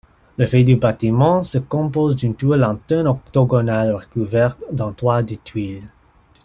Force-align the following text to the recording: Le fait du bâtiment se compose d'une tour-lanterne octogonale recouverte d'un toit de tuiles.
Le 0.39 0.47
fait 0.47 0.63
du 0.63 0.77
bâtiment 0.77 1.43
se 1.43 1.59
compose 1.59 2.15
d'une 2.15 2.33
tour-lanterne 2.33 3.07
octogonale 3.07 3.93
recouverte 3.93 4.63
d'un 4.71 4.93
toit 4.93 5.21
de 5.21 5.35
tuiles. 5.35 5.83